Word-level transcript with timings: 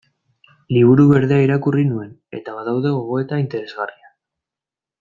Liburu 0.77 1.03
Berdea 1.11 1.43
irakurri 1.47 1.85
nuen, 1.89 2.09
eta 2.39 2.55
badaude 2.61 2.95
gogoeta 2.95 3.41
interesgarriak. 3.45 4.13